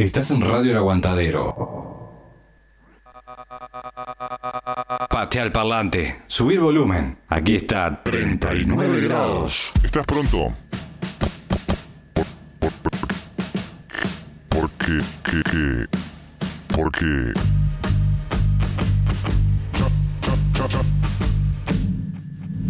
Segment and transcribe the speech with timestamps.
[0.00, 2.32] Estás en Radio El Aguantadero.
[5.10, 7.18] Patea al parlante, subir volumen.
[7.28, 9.70] Aquí está 39 grados.
[9.84, 10.54] ¿Estás pronto?
[14.48, 15.86] Porque, que, que,
[16.74, 17.34] porque...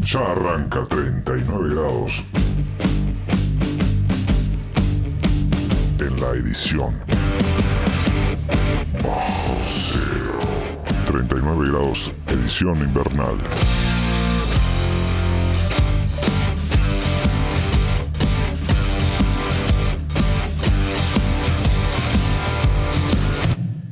[0.01, 2.25] Ya arranca 39 grados.
[6.01, 7.10] En la edición.
[9.03, 10.41] Bajo cero.
[11.07, 13.37] 39 grados, edición invernal.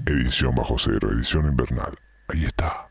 [0.07, 1.93] Edición bajo cero, edición invernal.
[2.29, 2.89] Ahí está.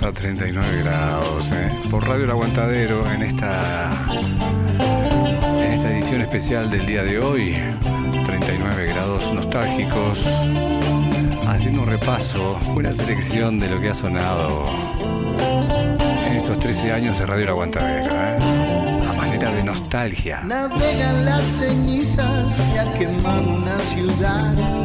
[0.00, 6.86] A 39 grados eh, por Radio El Aguantadero en esta en esta edición especial del
[6.86, 7.56] día de hoy.
[8.24, 10.26] 39 grados nostálgicos.
[11.46, 14.66] Haciendo un repaso una selección de lo que ha sonado
[16.26, 20.40] en estos 13 años de Radio El Aguantadero eh, a manera de nostalgia.
[20.40, 24.81] Navegan las cenizas, se ha quemado una ciudad.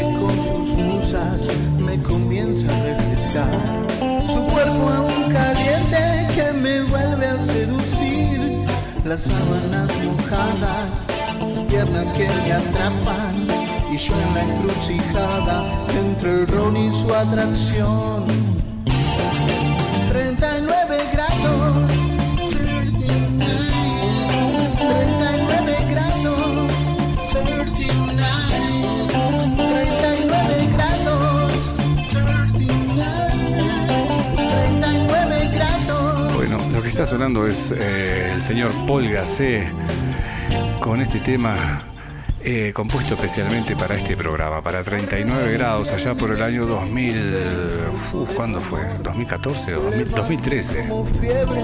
[0.00, 1.46] Con sus musas
[1.78, 4.26] me comienza a refrescar.
[4.26, 8.64] Su cuerpo aún caliente que me vuelve a seducir.
[9.04, 11.06] Las sábanas mojadas,
[11.40, 13.46] sus piernas que me atrapan.
[13.92, 18.51] Y yo en la encrucijada entre el ron y su atracción.
[37.12, 39.70] Sonando es eh, el señor Paul Gassé
[40.80, 41.84] con este tema
[42.42, 47.14] eh, compuesto especialmente para este programa, para 39 grados, allá por el año 2000.
[48.14, 48.88] uf, ¿Cuándo fue?
[49.02, 50.88] ¿2014 o 2000 2013?
[50.88, 51.62] Como fiebre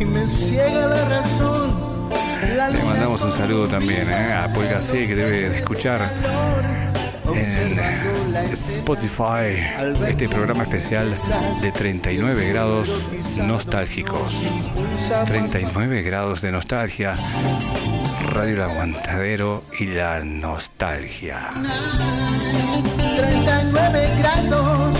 [0.00, 2.10] y me ciega la razón.
[2.56, 6.10] La Le mandamos un saludo también eh, a Paul Gassé que debe de escuchar
[7.34, 9.58] en Spotify
[10.06, 11.14] este programa especial
[11.60, 13.04] de 39 grados
[13.46, 14.42] nostálgicos.
[15.26, 17.14] 39 grados de nostalgia,
[18.32, 21.50] Radio El Aguantadero y la nostalgia.
[23.16, 24.98] 39 grados.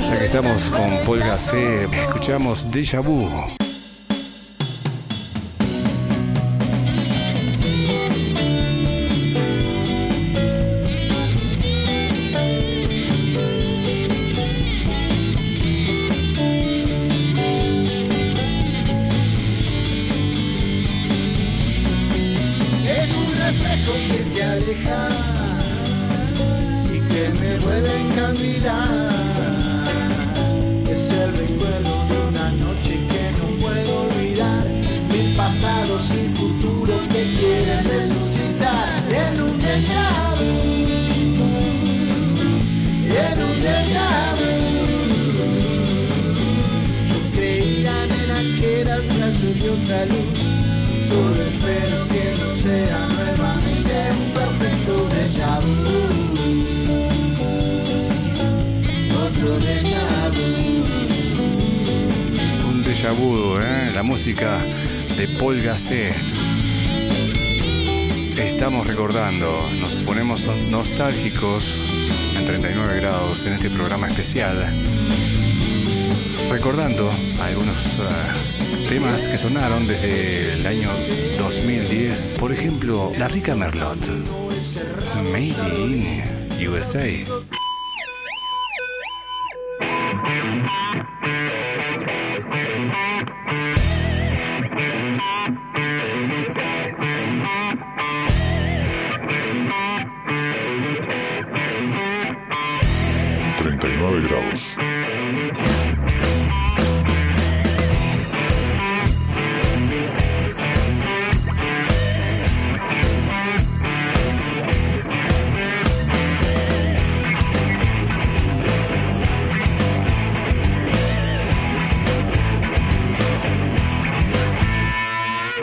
[0.00, 3.65] Ya que estamos con Paul Gassé, escuchamos Déjà Vu.
[103.66, 104.76] 39 grados.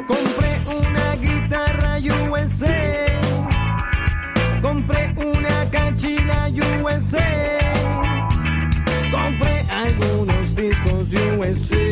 [0.06, 2.00] Compré una guitarra
[2.34, 3.06] USA.
[4.62, 6.50] Compré una cachila
[6.84, 7.53] USA.
[11.54, 11.83] Compré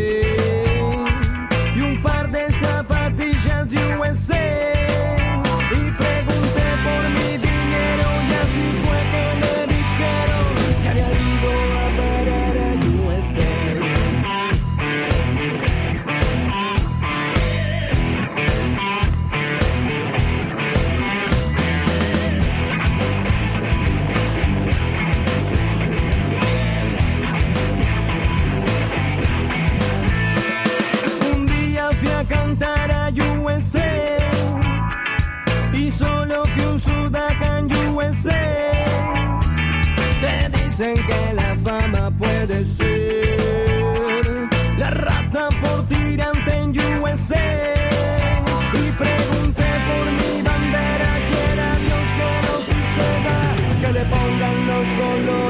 [54.93, 55.40] pongan los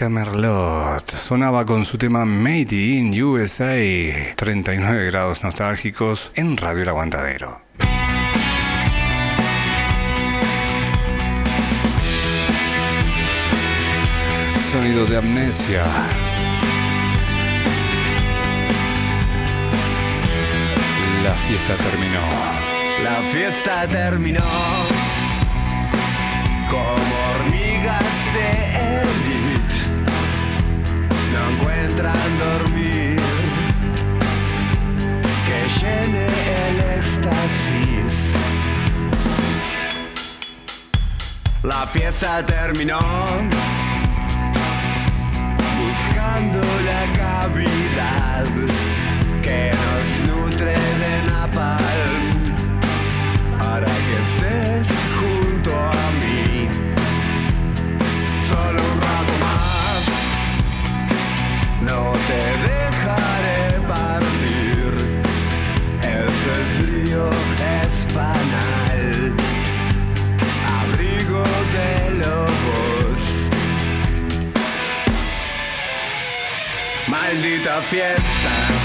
[0.00, 3.76] La rica Merlot sonaba con su tema Made in USA,
[4.34, 7.60] 39 grados nostálgicos en Radio El Aguantadero.
[14.58, 15.84] Sonido de amnesia.
[21.22, 22.22] La fiesta terminó.
[23.02, 24.44] La fiesta terminó
[26.70, 28.69] como hormigas de
[32.02, 33.20] dormir
[35.46, 36.26] que llene
[36.66, 38.34] el éxtasis.
[41.62, 43.00] La fiesta terminó
[45.80, 46.60] buscando
[46.90, 48.46] la cavidad
[49.42, 52.56] que nos nutre de napalm
[53.58, 54.88] para que estés
[55.18, 56.59] junto a mí.
[62.30, 63.62] Te dejaré
[63.94, 64.92] partir.
[66.02, 67.24] Ese frío
[67.78, 69.32] es banal,
[70.80, 71.44] abrigo
[71.76, 71.90] de
[72.22, 73.20] lobos.
[77.08, 78.79] Maldita fiesta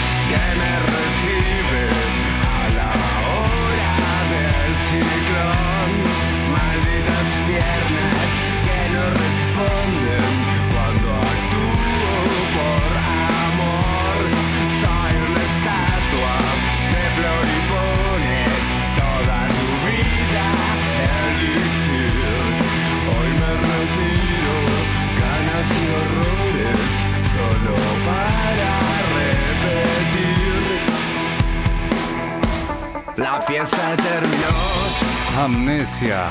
[35.46, 36.26] Amnesia.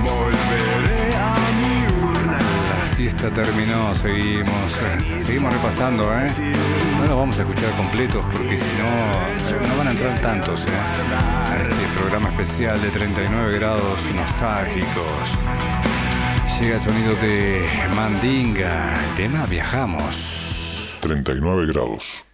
[0.00, 2.38] volveré a mi urna.
[2.38, 6.28] La fiesta terminó, seguimos, eh, seguimos repasando, ¿eh?
[6.96, 10.70] No los vamos a escuchar completos porque si no, no van a entrar tantos, ¿eh?
[10.70, 15.36] A este programa especial de 39 grados nostálgicos.
[16.60, 20.96] Llega el sonido de Mandinga, el tema Viajamos.
[21.00, 22.24] 39 grados.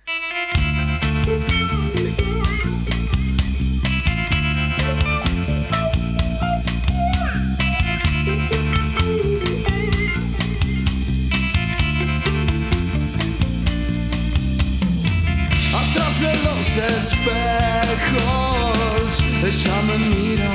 [19.49, 20.51] Ella me mira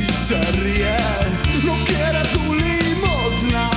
[0.00, 0.96] y se ríe.
[1.62, 3.70] No quiere tu limosna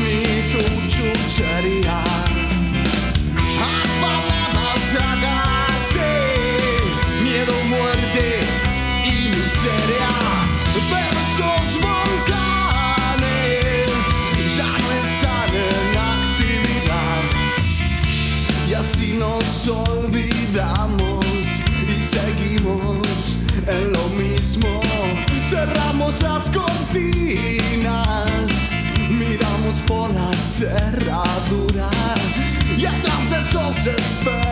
[0.00, 2.03] ni tu chuchería.
[30.64, 31.90] Cerradura
[32.76, 34.43] y atrás de esos espejos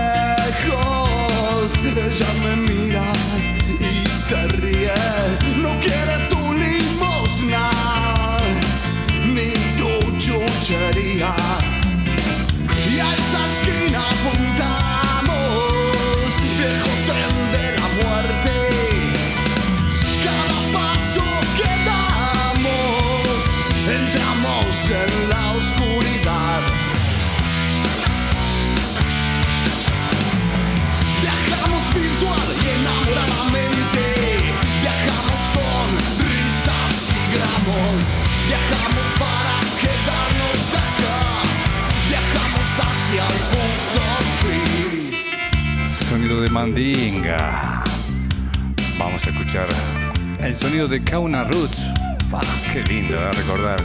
[50.88, 51.92] de Kauna Roots.
[52.32, 52.40] Ah,
[52.72, 53.30] qué lindo, ¿eh?
[53.32, 53.80] recordar.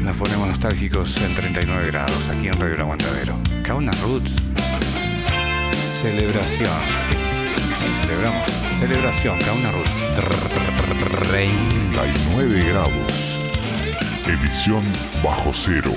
[0.00, 3.34] Nos ponemos nostálgicos en 39 grados aquí en Radio El Aguantadero.
[3.64, 4.36] Kauna Roots.
[5.82, 6.70] Celebración.
[7.76, 8.48] Sí, celebramos.
[8.70, 10.14] Celebración, Kauna Roots.
[11.28, 13.40] 39 grados.
[14.26, 14.84] Edición
[15.24, 15.92] bajo cero.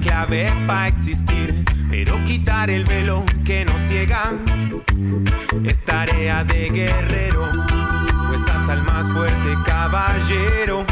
[0.00, 4.32] La clave para existir, pero quitar el velo que nos ciega
[5.64, 7.48] es tarea de guerrero,
[8.28, 10.86] pues hasta el más fuerte caballero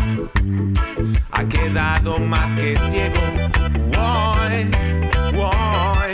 [1.31, 3.21] ha quedado más que ciego.
[3.95, 4.71] Woy,
[5.35, 6.13] woy,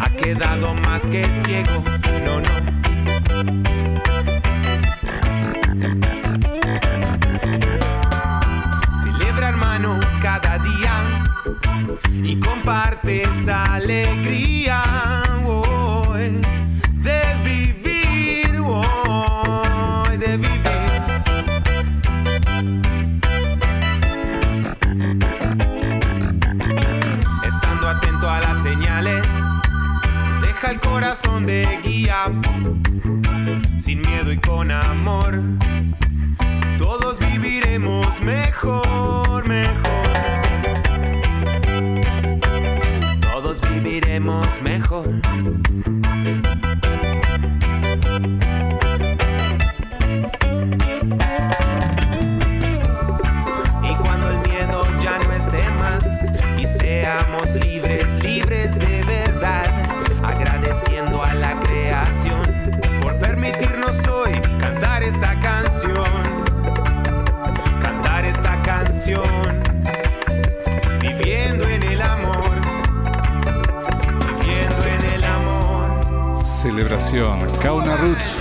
[0.00, 1.95] ha quedado más que ciego.
[30.70, 32.24] El corazón de guía,
[33.78, 35.40] sin miedo y con amor
[36.76, 40.06] todos viviremos mejor, mejor.
[43.20, 45.20] Todos viviremos mejor.
[77.06, 78.40] Celebración, Kauna Roots.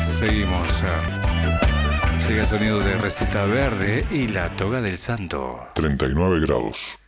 [0.00, 0.84] Seguimos.
[0.84, 5.68] eh, Sigue el sonido de Recita Verde y la toga del santo.
[5.74, 6.99] 39 grados.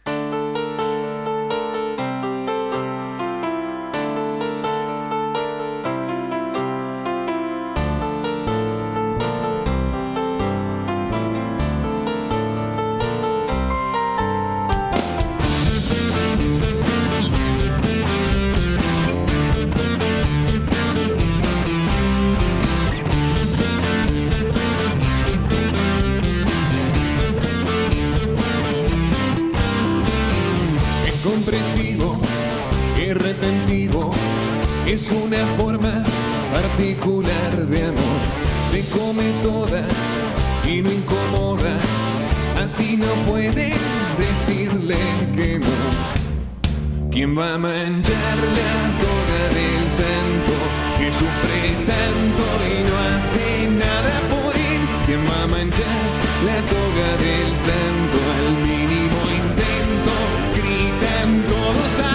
[61.74, 62.11] all the.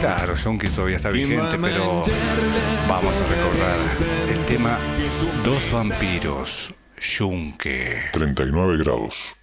[0.00, 2.02] Claro, Junkies todavía está vigente, pero
[2.88, 3.78] vamos a recordar
[4.30, 4.78] el tema
[5.44, 8.00] Dos vampiros, Yunque.
[8.12, 9.36] 39 grados.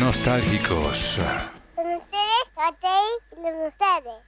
[0.00, 1.20] Nostálgicos.
[1.74, 4.20] Con ustedes, hotel, con ustedes.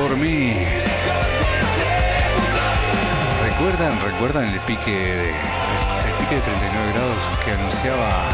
[0.00, 0.54] por mí.
[3.42, 8.24] ¿Recuerdan, recuerdan el pique de, el pique de 39 grados que anunciaba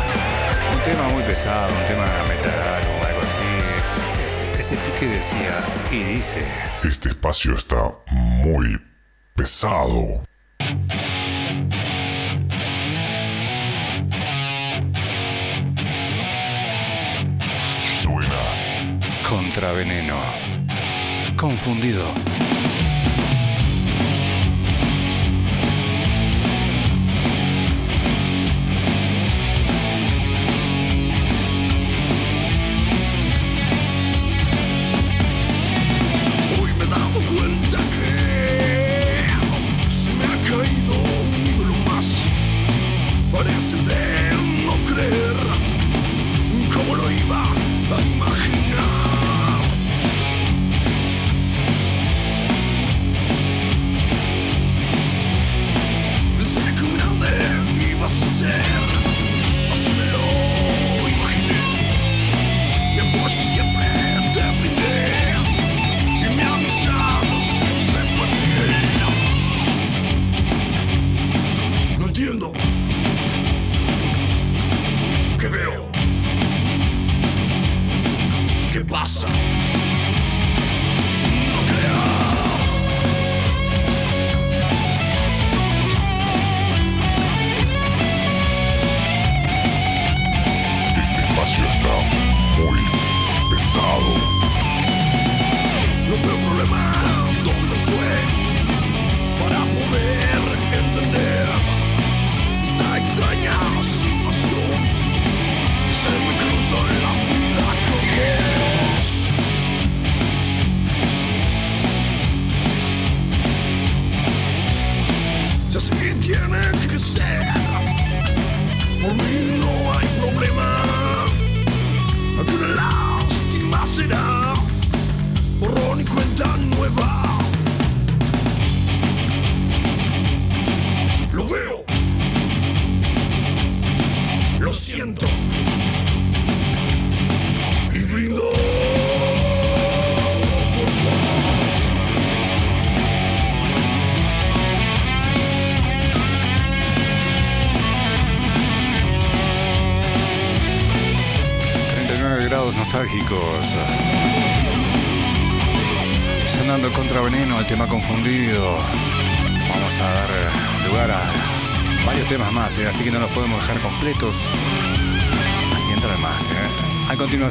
[0.75, 4.59] un tema muy pesado, un tema metal o algo así?
[4.59, 6.45] Ese pique decía y dice:
[6.85, 8.81] Este espacio está muy
[9.35, 10.23] pesado.
[18.03, 18.43] Suena.
[19.29, 20.46] Contraveneno
[21.37, 22.36] confundido.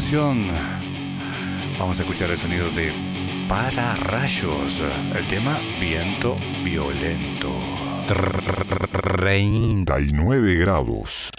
[0.05, 0.45] Continuación,
[1.79, 2.93] vamos a escuchar el sonido de
[3.49, 4.83] Para Rayos,
[5.15, 7.51] el tema Viento Violento.
[9.01, 11.31] 39 grados.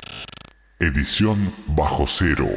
[0.80, 2.48] Edición bajo cero.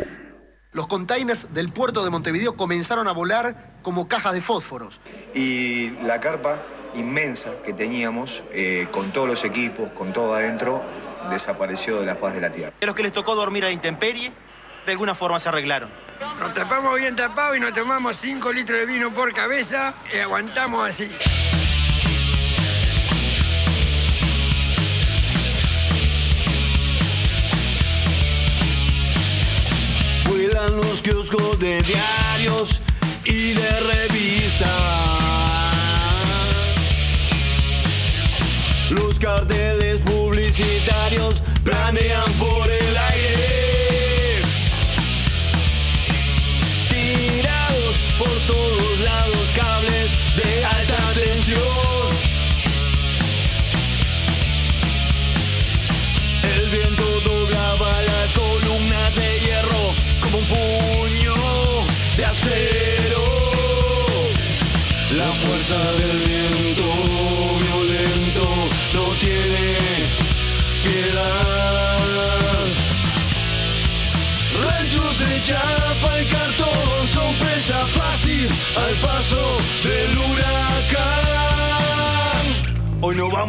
[0.71, 4.99] Los containers del puerto de Montevideo comenzaron a volar como cajas de fósforos.
[5.35, 6.63] Y la carpa
[6.95, 10.81] inmensa que teníamos, eh, con todos los equipos, con todo adentro,
[11.29, 12.73] desapareció de la faz de la tierra.
[12.81, 14.31] A los que les tocó dormir a la intemperie,
[14.89, 15.89] de alguna forma se arreglaron.
[16.39, 20.89] Nos tapamos bien tapados y nos tomamos 5 litros de vino por cabeza y aguantamos
[20.89, 21.07] así.
[30.25, 32.81] Vuelan los kioscos de diarios
[33.25, 34.69] y de revistas.
[38.89, 43.08] Los carteles publicitarios planean por el aire.
[48.19, 49.28] Por todos lados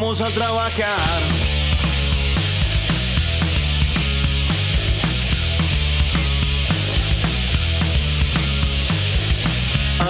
[0.00, 1.04] vamos a trabajar.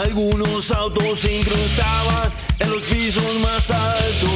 [0.04, 4.30] Algunos autos se incrustaban en los pisos más altos.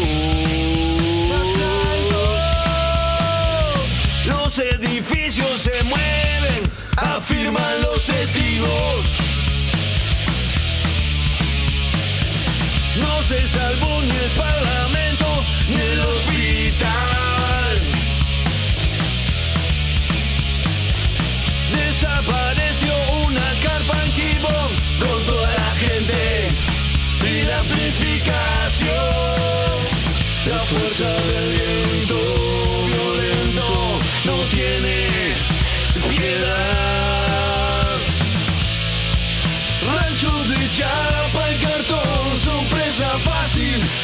[4.26, 6.62] Los edificios se mueven,
[6.96, 9.04] afirman los testigos.
[13.00, 15.03] No se salvó ni el parlamento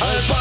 [0.02, 0.39] Alba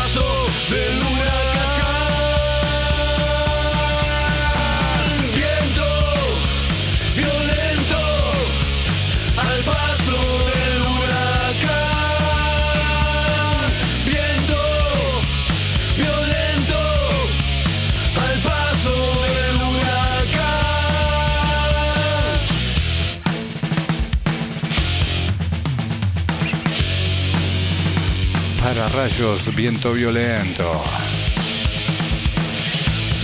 [29.56, 30.72] viento violento.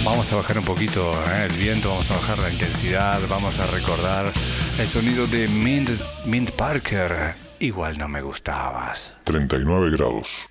[0.04, 1.48] Vamos a bajar un poquito ¿eh?
[1.50, 4.32] el viento, vamos a bajar la intensidad, vamos a recordar
[4.80, 5.90] el sonido de Mint,
[6.26, 7.36] Mint Parker.
[7.60, 9.16] Igual no me gustabas.
[9.24, 10.50] 39 grados.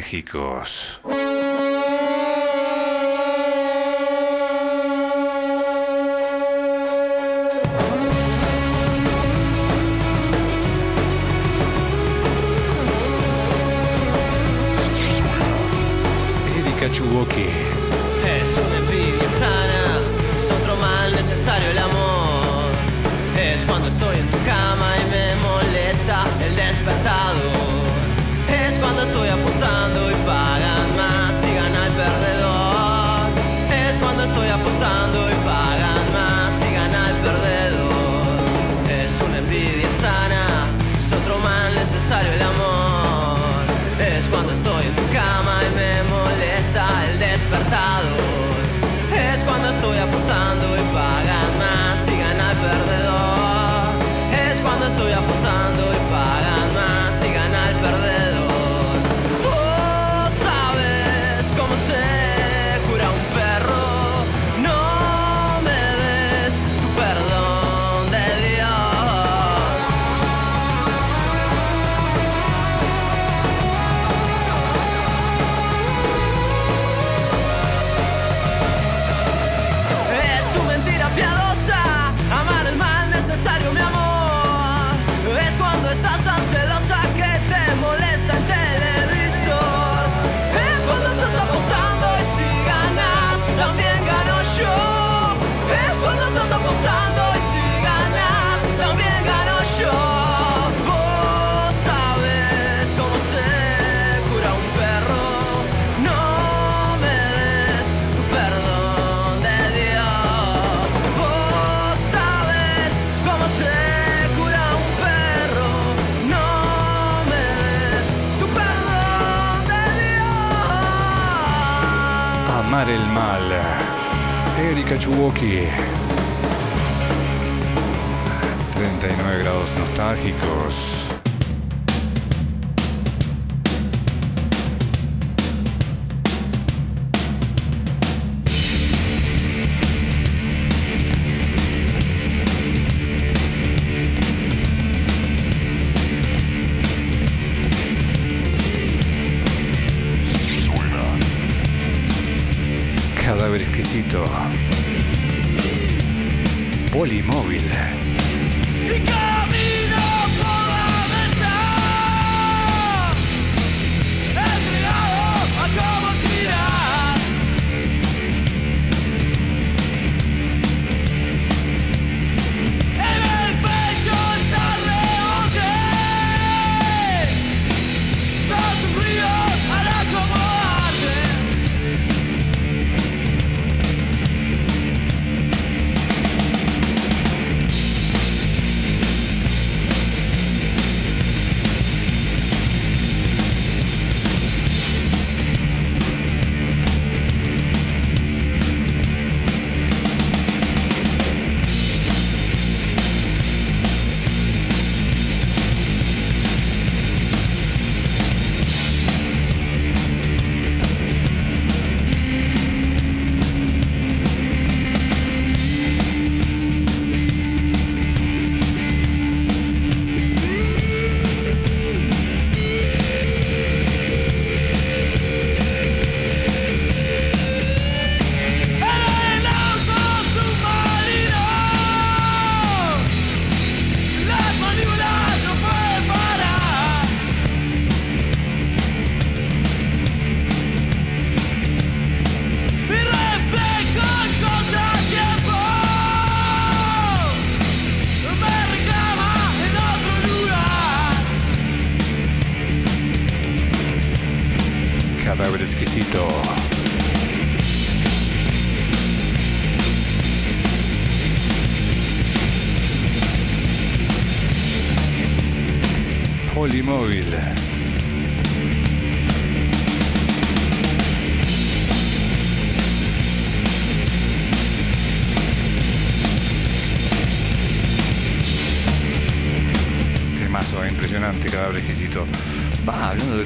[0.00, 0.79] alérgicos.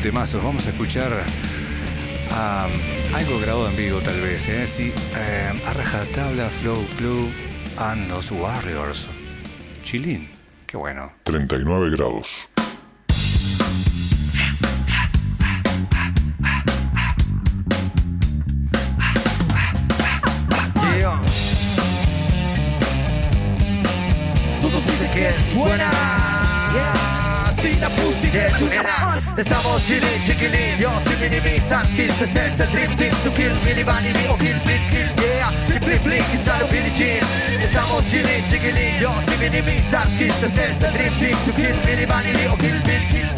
[0.05, 0.45] temazos.
[0.45, 1.25] Vamos a escuchar
[2.31, 4.47] um, algo grabado en vivo, tal vez.
[4.51, 4.67] ¿eh?
[4.67, 7.33] Sí, um, a rajatabla, Flow Club
[7.79, 9.09] and los Warriors.
[9.81, 10.29] Chilín,
[10.67, 11.11] qué bueno.
[11.23, 12.51] 39 grados.
[32.07, 33.55] kills a sense a drip drip to kill.
[33.63, 35.09] Billy Vanilli or kill Bill kill.
[35.25, 37.23] Yeah Simply blink inside a Billie Jean.
[37.61, 41.77] Estamos chilling, jiggling, yo Si minimizar skills a sense a drip drip to kill.
[41.85, 43.34] Billy Vanilli or kill Bill kill.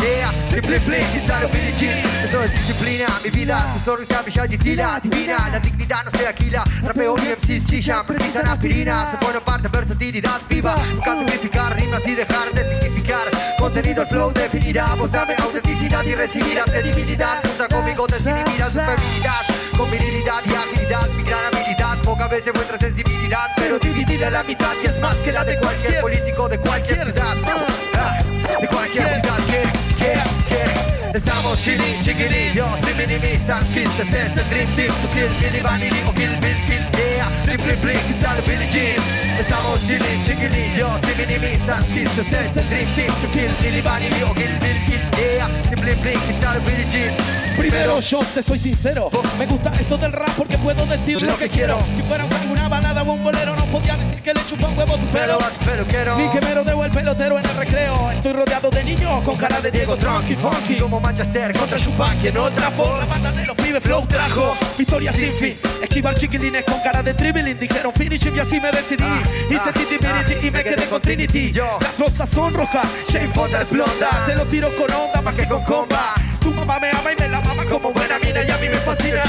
[0.69, 5.61] It's all Billie Jean Eso es disciplina, mi vida Tu sonrisa brilla tira Divina, la
[5.61, 6.64] dignidad no se alquila.
[6.83, 9.12] Rapeo y MCs chillan Precisan aspirina.
[9.12, 10.75] Se pone parte versatilidad viva.
[10.93, 13.31] Nunca simplificar rimas y dejar de significar.
[13.59, 17.39] Contenido el flow definirá Vos dame autenticidad y recibirás credibilidad.
[17.45, 19.43] Usa conmigo desinhibida su feminidad.
[19.77, 21.99] Con virilidad y agilidad Mi gran habilidad.
[22.03, 25.59] Pocas veces muestra sensibilidad Pero dividirla a la mitad Y es más que la de
[25.61, 27.37] cualquier político de cualquier ciudad.
[27.95, 28.19] Ah,
[28.61, 29.66] De cualquier ciudad que,
[30.07, 35.33] que, que Estamos chilling, chiquilillos Sin minimizar skills Ese es el dream team To kill
[35.41, 36.85] Billy Vanilli o kill Bill Kill.
[36.97, 38.97] Yeah, simply blink It's all Billie Jean
[39.39, 44.23] Estamos chilling, chiquilillos Sin minimizar skills Ese es el dream team To kill Billy Vanilli
[44.23, 45.01] o kill Bill Kill.
[45.19, 49.11] Yeah, simply blink It's all Billie Jean Primero yo te soy sincero.
[49.39, 51.79] Me gusta esto del rap porque puedo decir lo que quiero.
[51.95, 54.97] Si fuera una balada o un bolero No podía decir que le chupa un huevo
[54.99, 56.19] tu pelo Pero quiero.
[56.19, 58.11] Ni que me rodeo el pelotero en el recreo.
[58.11, 60.77] Estoy rodeado de niños con cara de Diego Tronky Funky.
[60.77, 65.13] Como Manchester contra Chupanqui en otra forma La banda de los pibes flow trajo Victoria
[65.13, 65.59] sin fin.
[65.83, 69.05] Esquivar chiquilines con cara de dribbling Dijeron finishing y así me decidí.
[69.51, 73.71] Hice titi miriti y me quedé con Trinity Las rosas son rojas Shane Fonda es
[73.71, 74.27] blonda.
[74.27, 76.15] Te lo tiro con onda más que con comba
[76.47, 78.77] Tu mamá me ama y me la mama como buena mina y a mí me
[78.77, 79.21] fascina.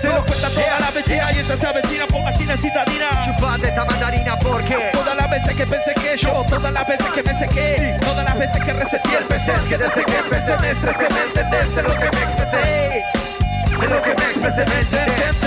[0.00, 3.10] Se lo cuenta toda la vecina y esta se avecina por máquina citadina.
[3.22, 7.22] Chupate esta mandarina porque Todas las veces que pensé que yo, todas las veces que
[7.22, 10.70] me sequé Todas las veces que reseté el PC Es que desde que empecé me
[10.70, 13.04] estresé, me entendés Es lo que me expresé.
[13.82, 15.43] Es lo que me expresé, me entendés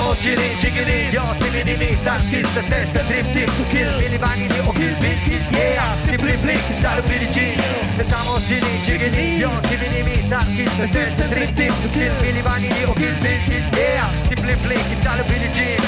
[0.00, 3.92] Bullshitty, jiggity, you're singing in me Sound skills, success, a dream team to kill.
[4.00, 5.44] Billy Vanilli or oh, Kill Bill Kill.
[5.52, 7.60] Yeah, simply blink inside of Billie Jean.
[8.00, 12.16] Estamos chilling, jiggity, you're singing in me Sound skills, success, a dream team to kill.
[12.24, 13.64] Billy Vanilli or oh, Kill Bill Kill.
[13.76, 15.80] Yeah, simply blink inside of Billie Jean.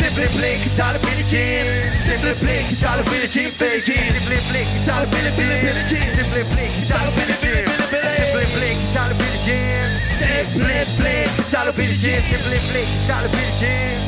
[0.00, 1.68] Simply blink inside of Billie Jean.
[2.08, 6.72] Simply blink inside of Billie Jean, Beijing Simply blink inside of Billie Jean Simply blink
[6.72, 7.68] inside of Billie Jean.
[8.16, 9.87] Simply blink inside of Billie Jean.
[10.18, 13.98] Simply, sabe pedir, simply, sabe pedir.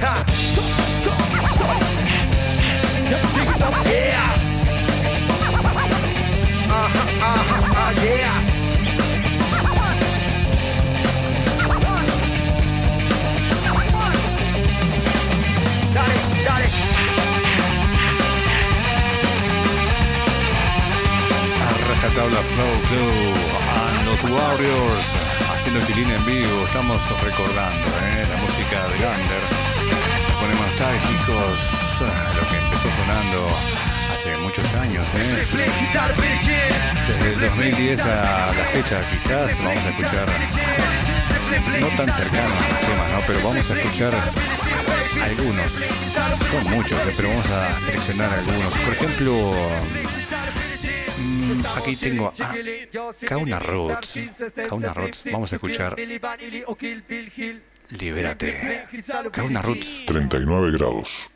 [0.00, 0.24] Ha!
[0.54, 0.62] So,
[1.02, 1.12] so,
[1.58, 1.66] so.
[3.90, 4.34] Yeah!
[6.68, 8.38] Uh -huh, uh -huh, uh, yeah!
[15.94, 16.68] Dale, dale.
[21.88, 23.65] Rajatabla Flow Club.
[24.22, 25.14] Los Warriors
[25.52, 26.64] haciendo chilín en vivo.
[26.64, 28.26] Estamos recordando ¿eh?
[28.30, 29.42] la música de Gander.
[30.28, 32.00] Nos ponemos nostálgicos.
[32.34, 33.48] Lo que empezó sonando
[34.12, 35.08] hace muchos años.
[35.14, 35.46] ¿eh?
[37.08, 40.26] Desde el 2010 a la fecha quizás vamos a escuchar
[41.80, 43.20] no tan cercanos los temas, ¿no?
[43.26, 44.14] pero vamos a escuchar
[45.22, 45.72] algunos.
[46.50, 47.14] Son muchos, ¿eh?
[47.16, 48.74] pero vamos a seleccionar algunos.
[48.78, 49.52] Por ejemplo,
[51.74, 52.54] aquí tengo a
[53.26, 54.18] Kauna Roots.
[54.68, 55.96] Kauna Roots, vamos a escuchar
[57.90, 58.86] Libérate.
[59.32, 60.04] Kauna Roots.
[60.06, 61.30] 39 grados.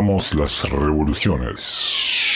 [0.00, 2.27] Las revoluciones.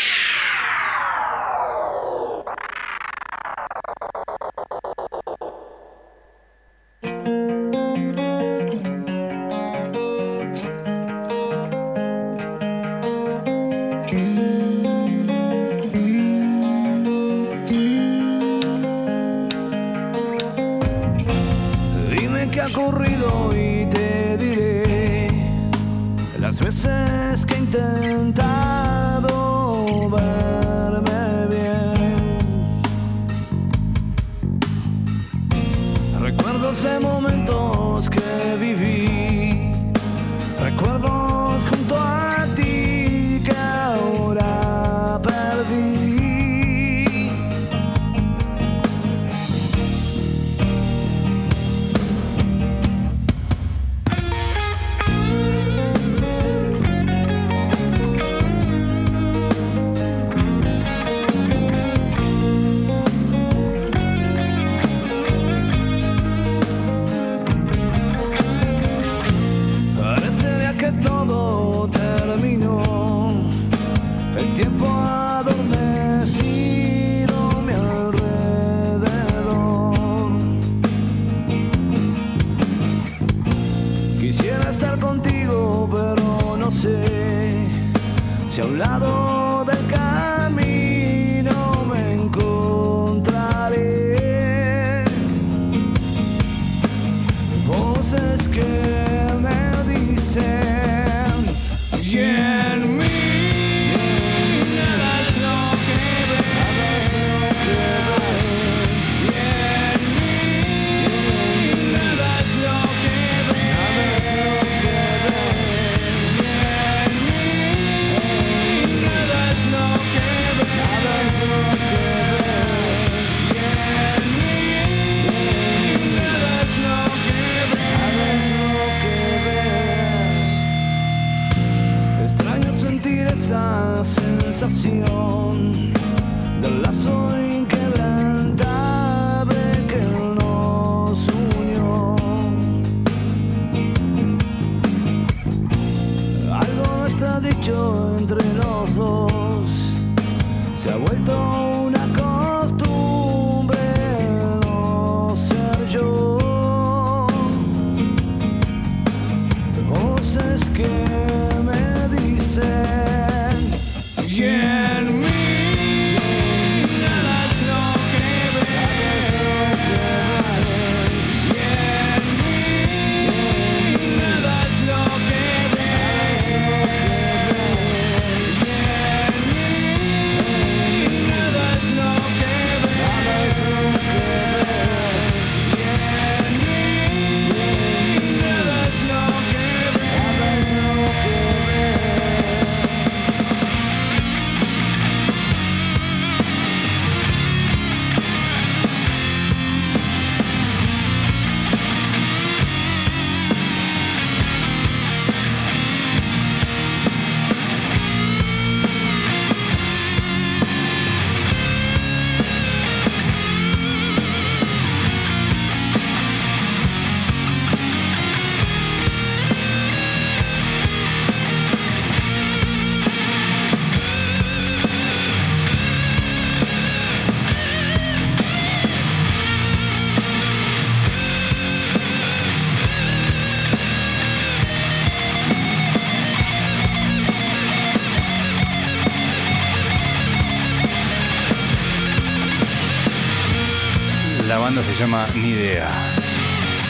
[244.74, 245.90] Banda se llama Ni Idea.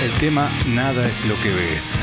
[0.04, 1.98] El tema Nada es lo que ves.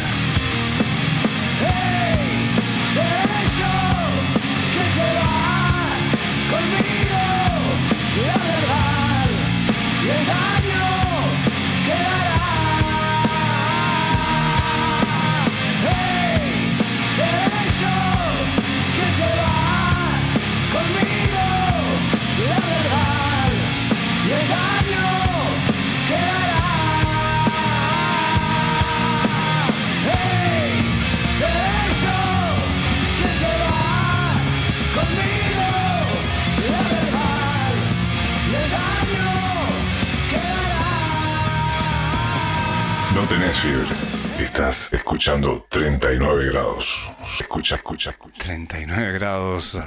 [45.29, 47.11] Escuchando 39 grados.
[47.39, 48.43] Escucha, escucha, escucha.
[48.43, 49.77] 39 grados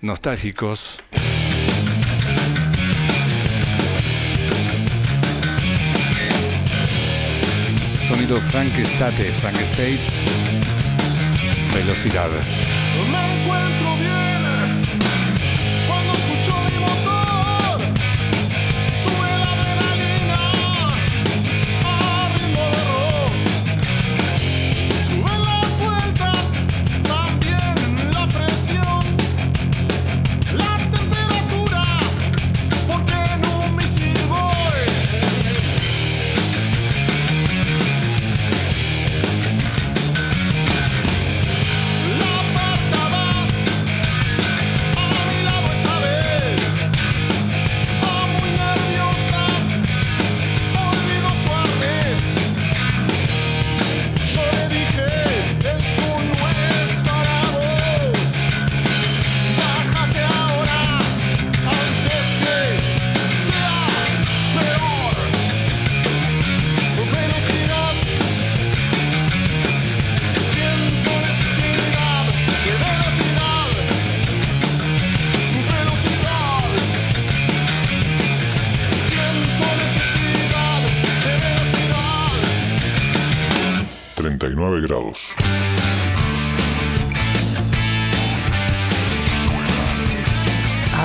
[0.00, 1.02] nostálgicos.
[7.88, 9.98] Sonido Frank State, Frank State.
[11.74, 12.30] Velocidad.
[13.10, 14.05] Me encuentro bien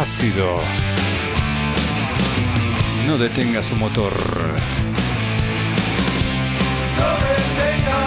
[0.02, 0.60] Ácido.
[3.06, 4.12] No detenga su motor.
[6.98, 8.02] No detenga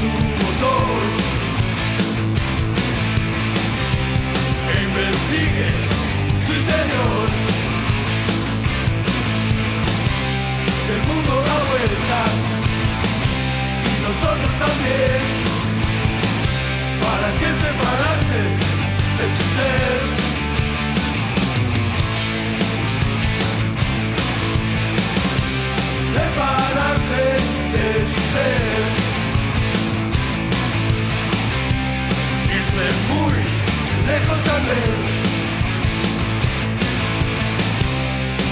[0.00, 0.08] su
[0.40, 1.02] motor.
[4.86, 5.68] Investigue
[6.46, 7.28] su interior.
[10.86, 12.36] Si el mundo da vueltas
[13.84, 15.22] y nosotros también,
[17.04, 18.40] ¿para qué separarse
[19.18, 20.13] de su ser?
[26.14, 27.24] Separarse
[27.74, 28.82] de su ser.
[32.56, 33.36] Irse muy
[34.08, 34.98] lejos tal vez.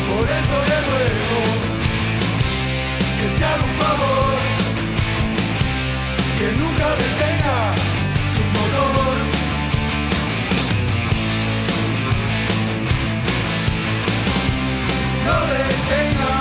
[0.08, 1.40] Por eso le ruego
[3.18, 4.34] que se haga un favor,
[6.38, 7.58] que nunca detenga
[8.34, 9.14] su motor.
[15.26, 16.34] No detenga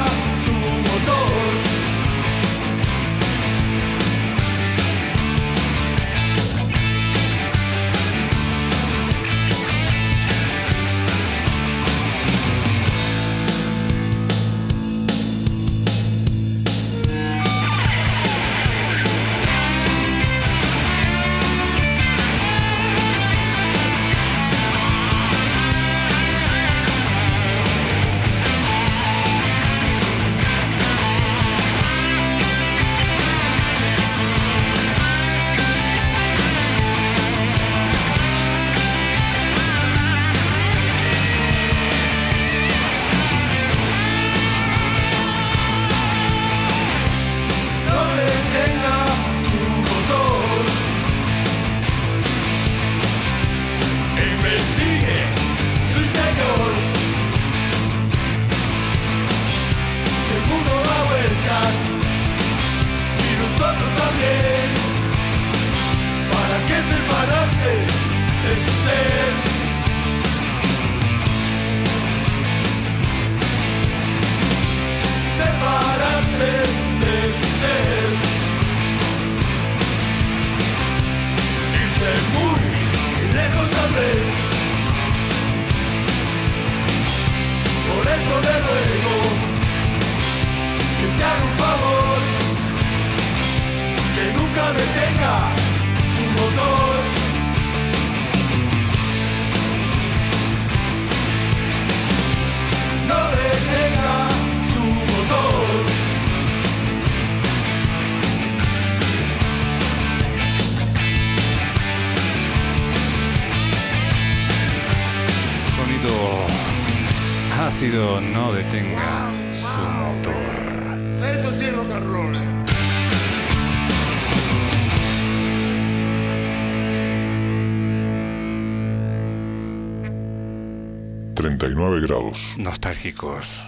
[133.01, 133.60] lisérgicos.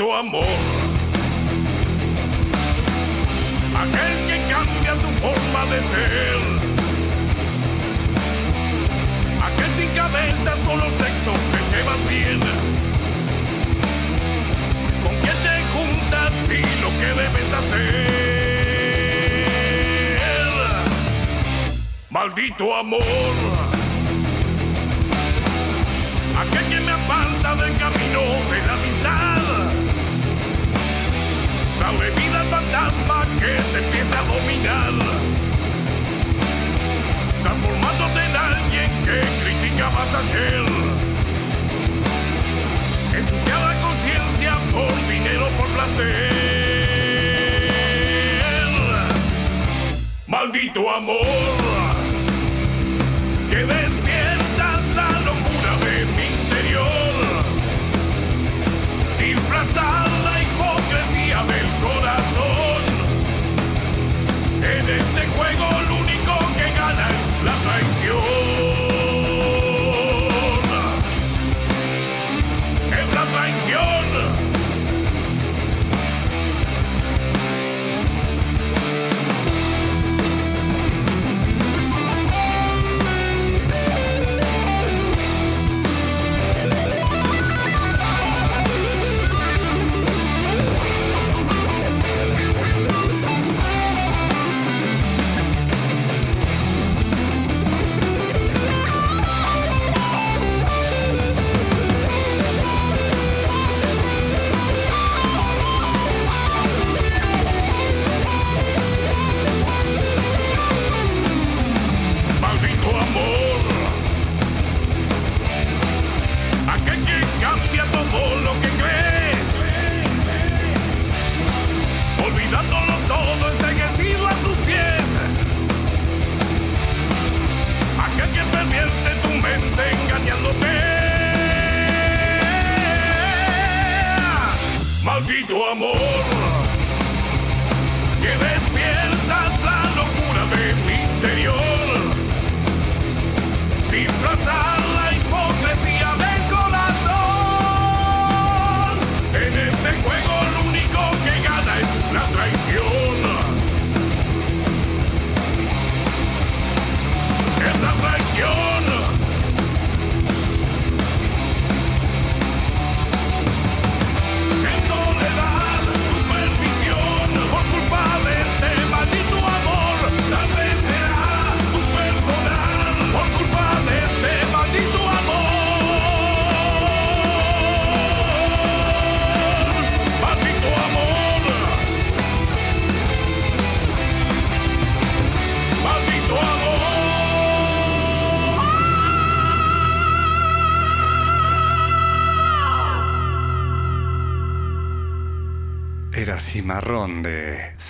[0.00, 0.46] tu amor.
[3.82, 6.40] Aquel que cambia tu forma de ser.
[9.46, 12.40] Aquel sin cabeza, solo sexo, te llevas bien.
[15.02, 18.10] Con quien te juntas y lo que debes hacer.
[22.08, 23.59] Maldito amor.
[33.72, 34.92] te empieza a dominar,
[37.42, 40.64] transformándote en alguien que critica más a ser.
[43.16, 46.30] Ensuciada conciencia por dinero, por placer.
[50.26, 51.59] Maldito amor.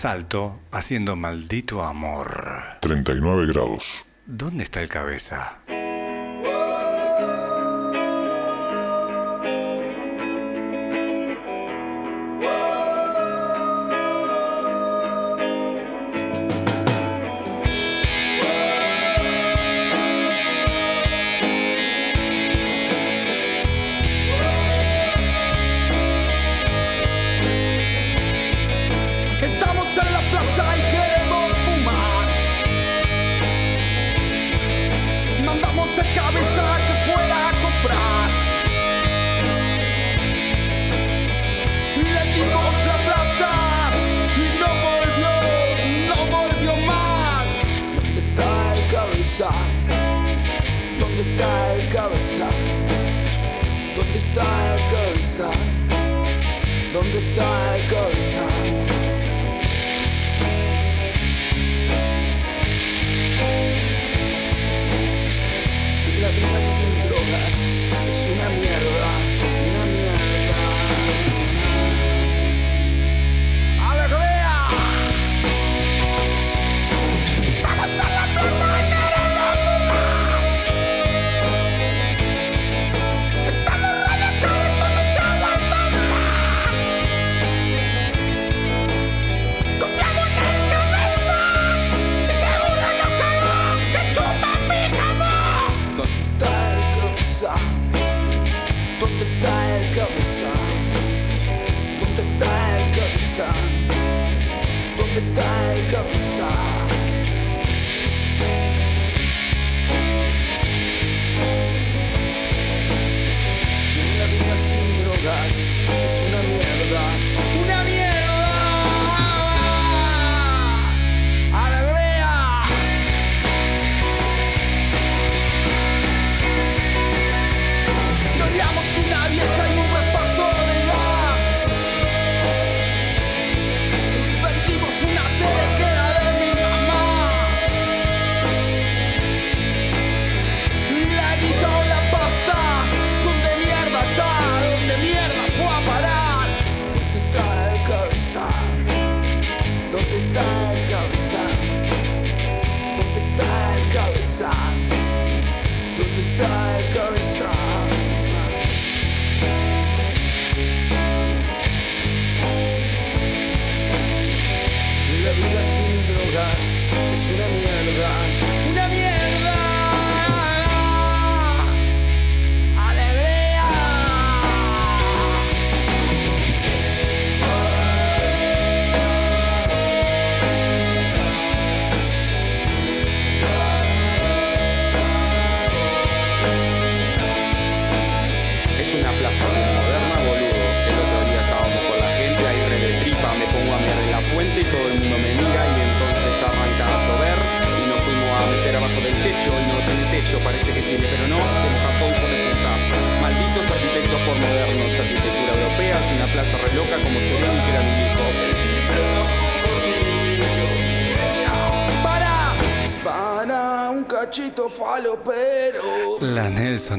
[0.00, 2.78] salto haciendo maldito amor.
[2.80, 4.06] 39 grados.
[4.24, 5.58] ¿Dónde está el cabeza?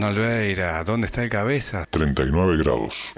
[0.04, 1.86] Olveira, ¿dónde está el cabeza?
[1.90, 3.14] 39 grados.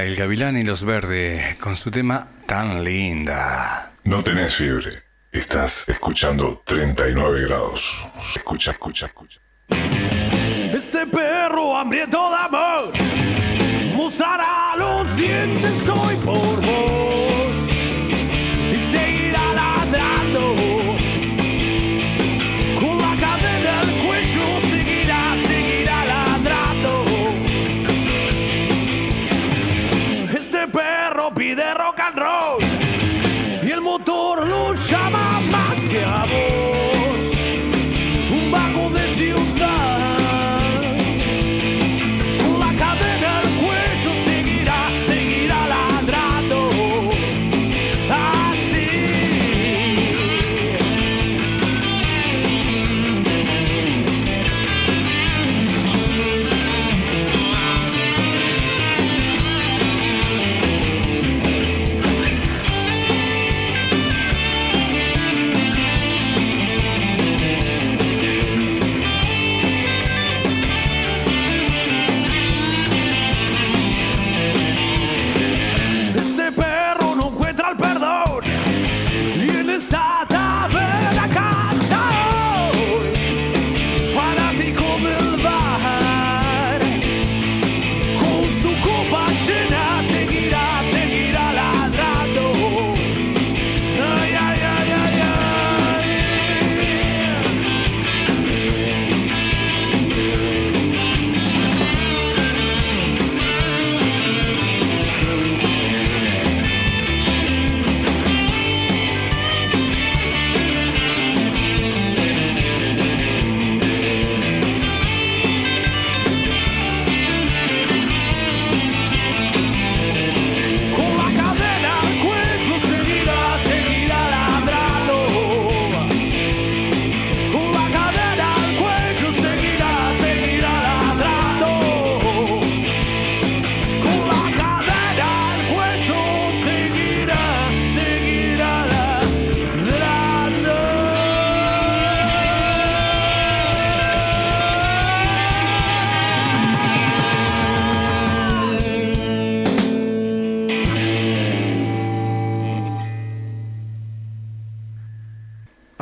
[0.00, 3.92] El gavilán y los verdes con su tema tan linda.
[4.04, 5.02] No tenés fiebre.
[5.30, 8.08] Estás escuchando 39 grados.
[8.34, 9.38] Escucha, escucha, escucha.
[10.72, 13.01] Este perro hambriento de amor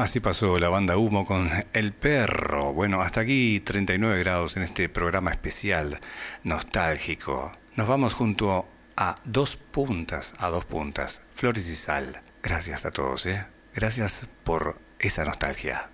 [0.00, 2.72] Así pasó la banda Humo con El Perro.
[2.72, 6.00] Bueno, hasta aquí 39 grados en este programa especial
[6.42, 7.52] nostálgico.
[7.76, 12.22] Nos vamos junto a dos puntas, a dos puntas, Flores y Sal.
[12.42, 13.44] Gracias a todos, ¿eh?
[13.74, 15.90] Gracias por esa nostalgia.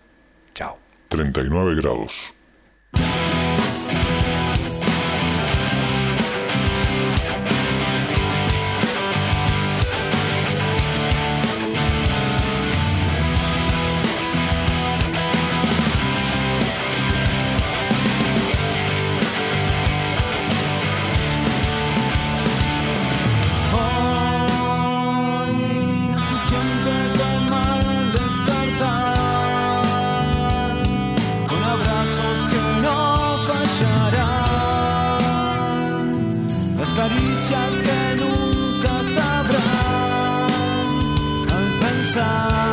[0.54, 0.78] Chao.
[1.08, 2.32] 39 grados.
[42.14, 42.65] Al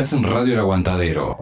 [0.00, 1.36] Estás en Radio El Aguantadero.